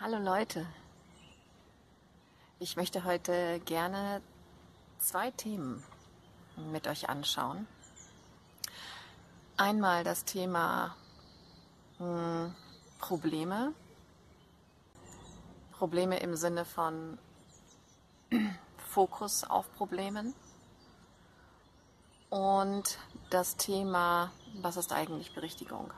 [0.00, 0.66] Hallo Leute,
[2.58, 4.20] ich möchte heute gerne
[4.98, 5.84] zwei Themen
[6.72, 7.68] mit euch anschauen.
[9.56, 10.96] Einmal das Thema
[11.98, 12.52] hm,
[12.98, 13.72] Probleme,
[15.70, 17.16] Probleme im Sinne von
[18.88, 20.34] Fokus auf Problemen
[22.30, 22.98] und
[23.30, 25.92] das Thema, was ist eigentlich Berichtigung?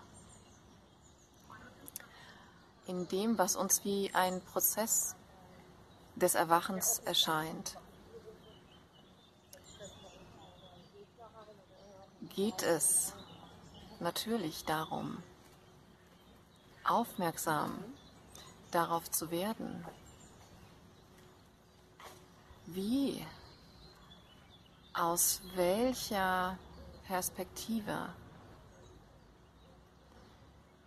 [2.87, 5.17] In dem, was uns wie ein Prozess
[6.15, 7.77] des Erwachens erscheint,
[12.37, 13.13] geht es
[13.99, 15.23] natürlich darum,
[16.85, 17.83] aufmerksam
[18.71, 19.85] darauf zu werden,
[22.67, 23.25] wie,
[24.93, 26.57] aus welcher
[27.07, 28.15] Perspektive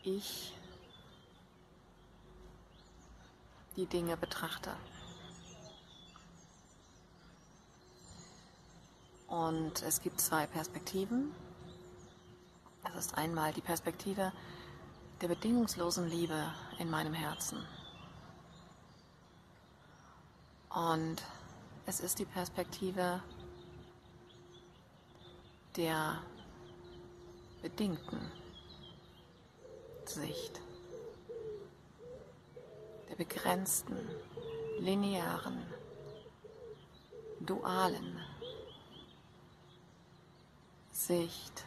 [0.04, 0.54] ich
[3.80, 4.72] die Dinge betrachte.
[9.28, 11.32] Und es gibt zwei Perspektiven.
[12.84, 14.34] Das ist einmal die Perspektive
[15.22, 17.66] der bedingungslosen Liebe in meinem Herzen.
[20.70, 21.24] Und
[21.86, 23.24] es ist die Perspektive
[25.78, 26.22] der
[27.62, 28.20] bedingten
[30.06, 30.60] Sicht,
[33.20, 33.98] begrenzten,
[34.80, 35.62] linearen,
[37.42, 38.18] dualen
[40.90, 41.66] Sicht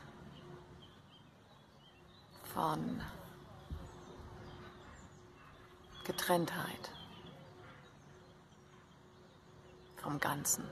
[2.55, 3.03] von
[6.05, 6.91] Getrenntheit
[9.99, 10.65] vom Ganzen.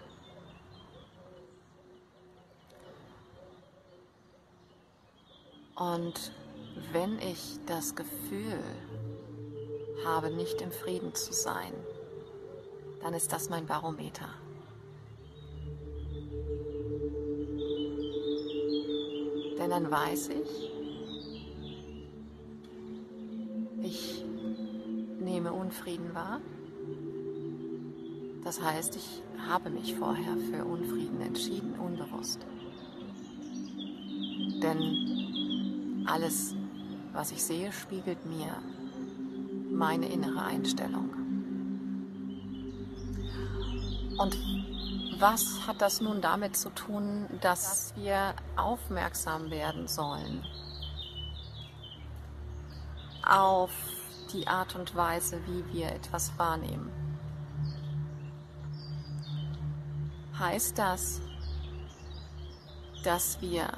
[5.74, 6.32] Und
[6.92, 8.62] wenn ich das Gefühl
[10.04, 11.72] habe, nicht im Frieden zu sein,
[13.02, 14.28] dann ist das mein Barometer.
[19.58, 20.72] Denn dann weiß ich,
[23.82, 24.24] ich
[25.20, 26.40] nehme Unfrieden wahr.
[28.42, 32.40] Das heißt, ich habe mich vorher für Unfrieden entschieden, unbewusst.
[34.62, 36.54] Denn alles,
[37.12, 38.62] was ich sehe, spiegelt mir
[39.70, 41.10] meine innere Einstellung.
[44.18, 44.36] Und
[45.18, 50.44] was hat das nun damit zu tun, dass wir aufmerksam werden sollen
[53.26, 53.70] auf
[54.32, 56.90] die Art und Weise, wie wir etwas wahrnehmen?
[60.38, 61.20] Heißt das,
[63.04, 63.68] dass wir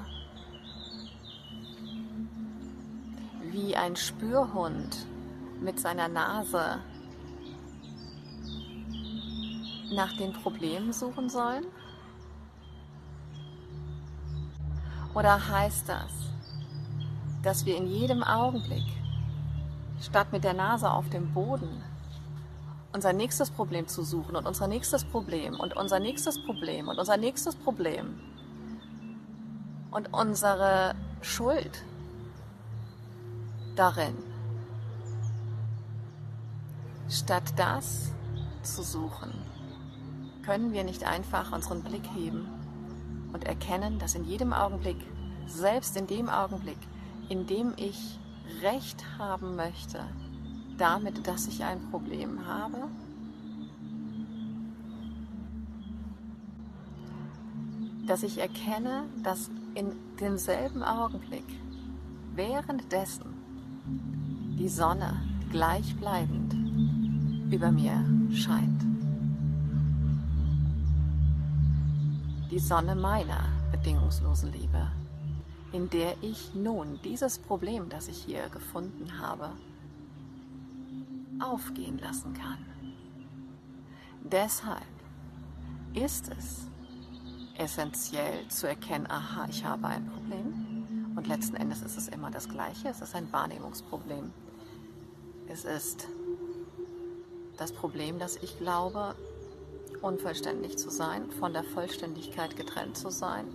[3.50, 5.06] wie ein Spürhund
[5.62, 6.80] mit seiner Nase
[9.92, 11.64] nach den Problemen suchen sollen?
[15.14, 16.10] Oder heißt das,
[17.42, 18.84] dass wir in jedem Augenblick,
[20.00, 21.82] statt mit der Nase auf dem Boden,
[22.92, 27.16] unser nächstes Problem zu suchen und unser nächstes Problem und unser nächstes Problem und unser
[27.16, 28.20] nächstes Problem
[29.90, 31.84] und unsere Schuld
[33.76, 34.14] darin,
[37.12, 38.12] statt das
[38.62, 39.32] zu suchen,
[40.42, 42.48] können wir nicht einfach unseren Blick heben
[43.32, 44.96] und erkennen, dass in jedem Augenblick,
[45.46, 46.78] selbst in dem Augenblick,
[47.28, 48.18] in dem ich
[48.62, 50.00] Recht haben möchte,
[50.78, 52.88] damit, dass ich ein Problem habe,
[58.06, 61.46] dass ich erkenne, dass in demselben Augenblick,
[62.34, 63.26] währenddessen
[64.58, 66.41] die Sonne gleichbleibend
[67.52, 68.04] über mir
[68.34, 68.82] scheint.
[72.52, 74.86] die Sonne meiner bedingungslosen Liebe,
[75.72, 79.48] in der ich nun dieses Problem, das ich hier gefunden habe,
[81.40, 82.58] aufgehen lassen kann.
[84.22, 84.84] Deshalb
[85.94, 86.68] ist es
[87.56, 91.14] essentiell zu erkennen, aha, ich habe ein Problem.
[91.16, 94.30] Und letzten Endes ist es immer das Gleiche, es ist ein Wahrnehmungsproblem.
[95.48, 96.06] Es ist
[97.56, 99.14] das Problem, dass ich glaube,
[100.00, 103.46] unvollständig zu sein, von der Vollständigkeit getrennt zu sein,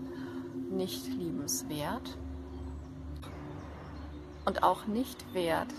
[0.69, 2.17] nicht liebenswert
[4.45, 5.73] und auch nicht wert,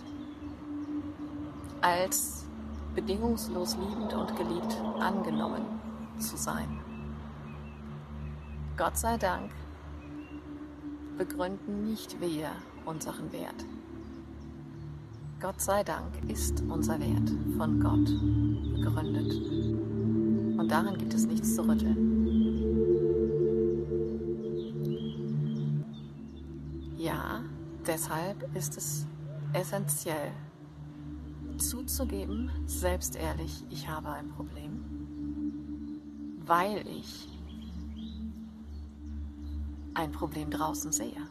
[1.81, 2.45] als
[2.95, 5.65] bedingungslos liebend und geliebt angenommen
[6.19, 6.81] zu sein.
[8.77, 9.51] Gott sei Dank
[11.17, 12.51] begründen nicht wir
[12.85, 13.65] unseren Wert.
[15.41, 18.07] Gott sei Dank ist unser Wert von Gott
[18.75, 19.33] begründet.
[20.59, 22.65] Und daran gibt es nichts zu rütteln.
[26.97, 27.45] Ja,
[27.87, 29.07] deshalb ist es
[29.53, 30.33] essentiell
[31.59, 34.83] zuzugeben, selbst ehrlich, ich habe ein Problem,
[36.47, 37.29] weil ich
[39.95, 41.29] ein Problem draußen sehe.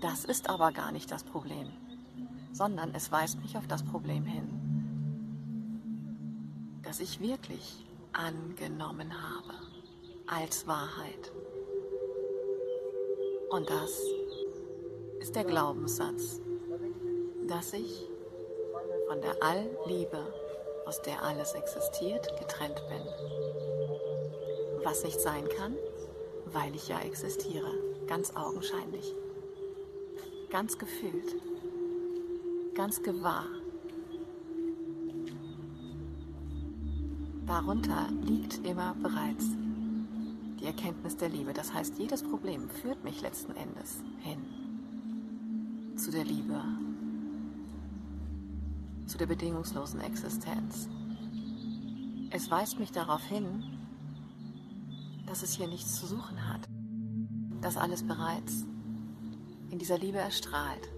[0.00, 1.68] Das ist aber gar nicht das Problem,
[2.54, 4.48] sondern es weist mich auf das Problem hin,
[6.82, 9.54] dass ich wirklich angenommen habe
[10.28, 11.32] als Wahrheit.
[13.50, 14.00] Und das
[15.20, 16.40] ist der Glaubenssatz,
[17.48, 18.08] dass ich
[19.08, 20.24] von der Allliebe,
[20.86, 24.84] aus der alles existiert, getrennt bin.
[24.84, 25.74] Was nicht sein kann,
[26.46, 27.72] weil ich ja existiere,
[28.06, 29.14] ganz augenscheinlich,
[30.50, 31.34] ganz gefühlt,
[32.74, 33.46] ganz gewahr.
[37.46, 39.50] Darunter liegt immer bereits
[40.60, 41.52] die Erkenntnis der Liebe.
[41.52, 44.38] Das heißt, jedes Problem führt mich letzten Endes hin
[45.96, 46.60] zu der Liebe,
[49.06, 50.88] zu der bedingungslosen Existenz.
[52.30, 53.62] Es weist mich darauf hin,
[55.26, 56.68] dass es hier nichts zu suchen hat,
[57.60, 58.64] dass alles bereits
[59.70, 60.93] in dieser Liebe erstrahlt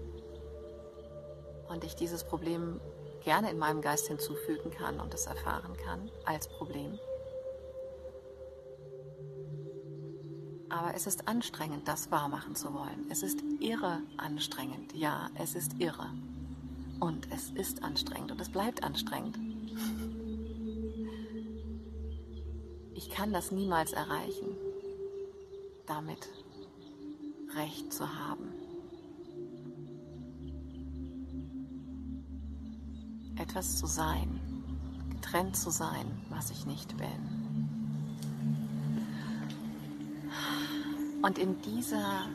[1.69, 2.79] und ich dieses Problem
[3.23, 6.97] gerne in meinem Geist hinzufügen kann und es erfahren kann als Problem.
[10.69, 13.05] Aber es ist anstrengend, das wahrmachen zu wollen.
[13.09, 14.93] Es ist irre anstrengend.
[14.93, 16.09] Ja, es ist irre.
[16.99, 19.37] Und es ist anstrengend und es bleibt anstrengend.
[22.93, 24.55] Ich kann das niemals erreichen,
[25.85, 26.27] damit
[27.55, 28.56] Recht zu haben.
[33.39, 34.39] Etwas zu sein,
[35.09, 37.37] getrennt zu sein, was ich nicht bin.
[41.21, 42.27] Und in dieser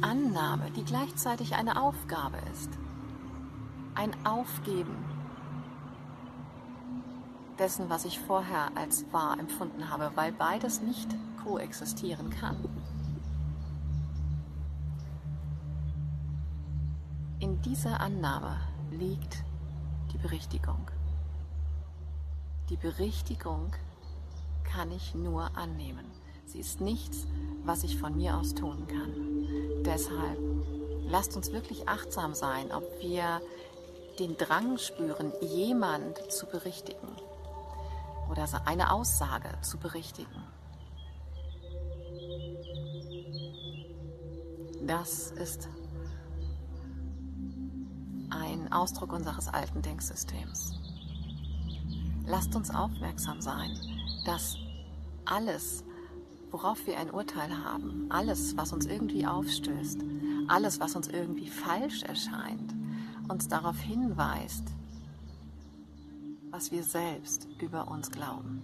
[0.00, 2.70] Annahme, die gleichzeitig eine Aufgabe ist,
[3.94, 4.96] ein Aufgeben
[7.58, 12.56] dessen, was ich vorher als wahr empfunden habe, weil beides nicht koexistieren kann.
[17.38, 18.56] In dieser Annahme
[19.00, 19.42] liegt
[20.12, 20.86] die Berichtigung.
[22.68, 23.72] Die Berichtigung
[24.62, 26.04] kann ich nur annehmen.
[26.46, 27.26] Sie ist nichts,
[27.64, 29.82] was ich von mir aus tun kann.
[29.84, 30.38] Deshalb
[31.08, 33.40] lasst uns wirklich achtsam sein, ob wir
[34.18, 37.08] den Drang spüren, jemand zu berichtigen
[38.30, 40.44] oder eine Aussage zu berichtigen.
[44.86, 45.68] Das ist
[48.72, 50.74] Ausdruck unseres alten Denksystems.
[52.26, 53.76] Lasst uns aufmerksam sein,
[54.24, 54.56] dass
[55.24, 55.84] alles,
[56.50, 60.00] worauf wir ein Urteil haben, alles, was uns irgendwie aufstößt,
[60.48, 62.74] alles, was uns irgendwie falsch erscheint,
[63.28, 64.64] uns darauf hinweist,
[66.50, 68.62] was wir selbst über uns glauben.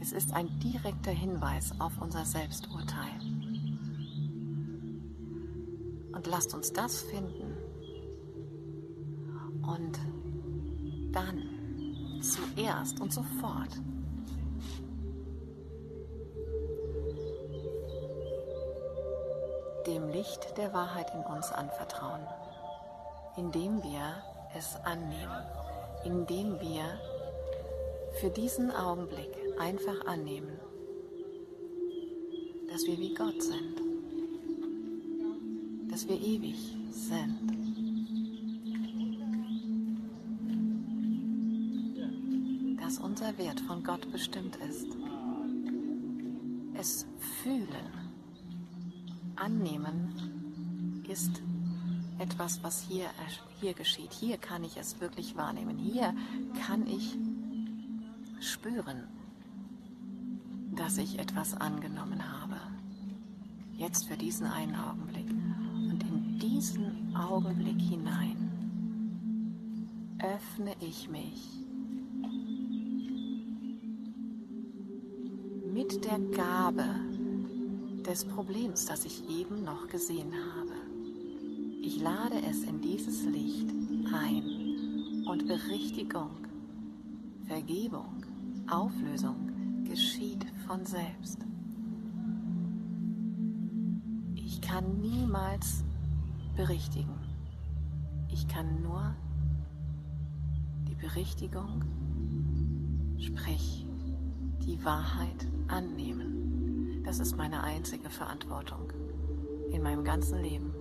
[0.00, 3.20] Es ist ein direkter Hinweis auf unser Selbsturteil.
[6.12, 7.51] Und lasst uns das finden
[9.62, 9.98] und
[11.12, 11.42] dann
[12.20, 13.70] zuerst und sofort.
[19.86, 22.22] Dem Licht der Wahrheit in uns anvertrauen,
[23.36, 24.22] indem wir
[24.56, 25.46] es annehmen,
[26.04, 26.84] indem wir
[28.20, 30.58] für diesen Augenblick einfach annehmen,
[32.70, 33.80] dass wir wie Gott sind,
[35.90, 36.56] dass wir ewig
[36.90, 37.61] sind.
[43.32, 44.88] Unser Wert von Gott bestimmt ist.
[46.74, 47.06] Es
[47.42, 48.10] fühlen
[49.36, 51.42] annehmen ist
[52.18, 53.06] etwas, was hier,
[53.60, 54.12] hier geschieht.
[54.12, 55.78] Hier kann ich es wirklich wahrnehmen.
[55.78, 56.14] Hier
[56.66, 57.16] kann ich
[58.40, 59.04] spüren,
[60.74, 62.56] dass ich etwas angenommen habe.
[63.76, 65.30] Jetzt für diesen einen Augenblick.
[65.30, 68.50] Und in diesen Augenblick hinein
[70.18, 71.61] öffne ich mich
[75.82, 76.84] mit der Gabe,
[78.06, 80.74] des Problems, das ich eben noch gesehen habe.
[81.82, 83.68] Ich lade es in dieses Licht
[84.12, 86.30] ein und Berichtigung,
[87.48, 88.24] Vergebung,
[88.70, 91.38] Auflösung geschieht von selbst.
[94.36, 95.82] Ich kann niemals
[96.56, 97.18] berichtigen,
[98.28, 99.16] Ich kann nur
[100.88, 101.82] die Berichtigung,
[103.18, 103.84] sprich
[104.64, 107.02] die Wahrheit annehmen.
[107.04, 108.92] Das ist meine einzige Verantwortung
[109.72, 110.72] in meinem ganzen Leben.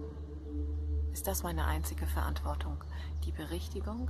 [1.12, 2.84] Ist das meine einzige Verantwortung,
[3.26, 4.08] die Berichtigung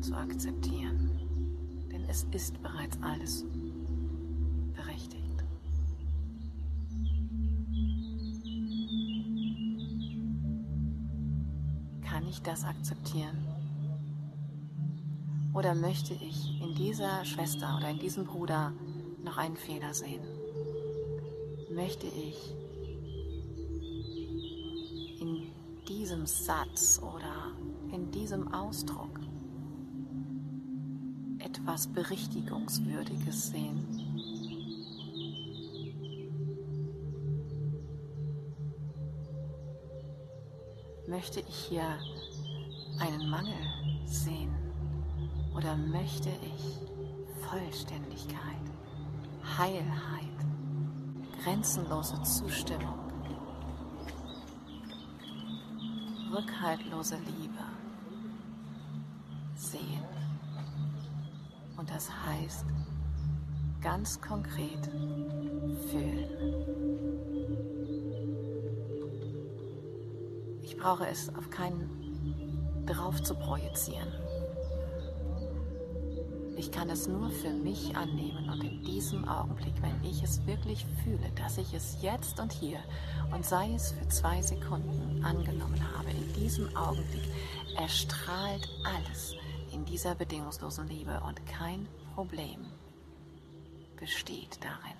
[0.00, 1.88] zu akzeptieren?
[1.90, 3.44] Denn es ist bereits alles
[4.74, 5.44] berechtigt.
[12.02, 13.53] Kann ich das akzeptieren?
[15.54, 18.72] Oder möchte ich in dieser Schwester oder in diesem Bruder
[19.22, 20.24] noch einen Fehler sehen?
[21.70, 22.56] Möchte ich
[25.20, 25.46] in
[25.88, 27.52] diesem Satz oder
[27.92, 29.20] in diesem Ausdruck
[31.38, 33.86] etwas Berichtigungswürdiges sehen?
[41.06, 41.96] Möchte ich hier
[42.98, 43.54] einen Mangel
[44.04, 44.63] sehen
[45.54, 46.80] oder möchte ich
[47.48, 48.38] Vollständigkeit,
[49.56, 50.24] Heilheit,
[51.42, 52.98] grenzenlose Zustimmung,
[56.32, 57.64] rückhaltlose Liebe
[59.54, 60.04] sehen?
[61.76, 62.66] Und das heißt
[63.80, 64.90] ganz konkret
[65.90, 66.28] fühlen.
[70.62, 74.08] Ich brauche es auf keinen drauf zu projizieren.
[76.56, 80.86] Ich kann es nur für mich annehmen und in diesem Augenblick, wenn ich es wirklich
[81.02, 82.78] fühle, dass ich es jetzt und hier
[83.32, 87.24] und sei es für zwei Sekunden angenommen habe, in diesem Augenblick
[87.76, 89.34] erstrahlt alles
[89.72, 92.66] in dieser bedingungslosen Liebe und kein Problem
[93.96, 94.96] besteht darin.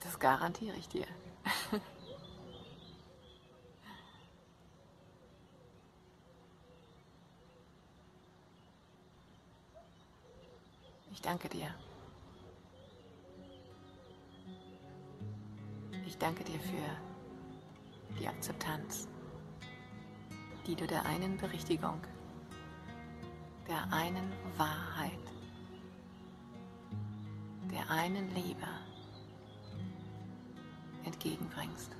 [0.00, 1.06] Das garantiere ich dir.
[11.12, 11.68] Ich danke dir.
[16.06, 19.08] Ich danke dir für die Akzeptanz,
[20.66, 22.00] die du der einen Berichtigung,
[23.68, 25.18] der einen Wahrheit,
[27.70, 28.66] der einen Liebe
[31.04, 31.92] entgegenbringst.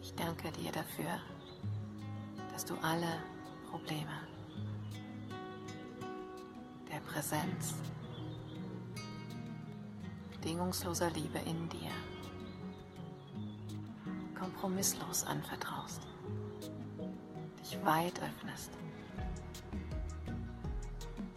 [0.00, 1.20] Ich danke dir dafür,
[2.52, 3.35] dass du alle
[3.70, 4.20] Probleme.
[6.90, 7.74] Der Präsenz.
[10.30, 11.90] Bedingungsloser Liebe in dir.
[14.38, 16.02] Kompromisslos anvertraust,
[17.60, 18.70] dich weit öffnest.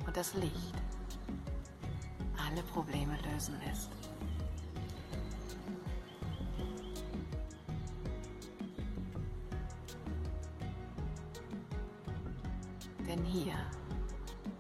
[0.06, 0.76] Und das Licht
[2.38, 3.99] alle Probleme lösen lässt.
[13.10, 13.56] Denn hier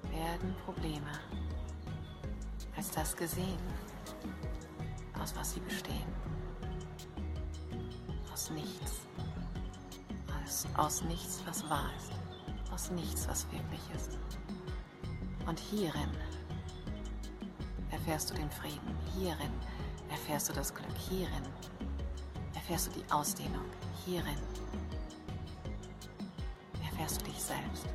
[0.10, 1.12] werden Probleme
[2.76, 3.60] als das gesehen,
[5.22, 6.12] aus was sie bestehen.
[8.34, 9.02] Aus nichts.
[10.44, 12.12] Aus, aus nichts, was wahr ist.
[12.74, 14.18] Aus nichts, was wirklich ist.
[15.46, 16.10] Und hierin
[17.92, 18.98] erfährst du den Frieden.
[19.16, 19.52] Hierin
[20.10, 20.98] erfährst du das Glück.
[21.08, 21.44] Hierin
[22.56, 23.66] erfährst du die Ausdehnung.
[24.06, 24.40] Hierin
[26.84, 27.86] erfährst du dich selbst.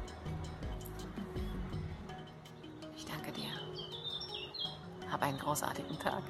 [5.25, 6.23] Einen großartigen Tag.